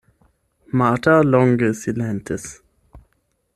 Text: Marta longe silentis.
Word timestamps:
Marta 0.79 1.13
longe 1.33 1.69
silentis. 1.81 2.47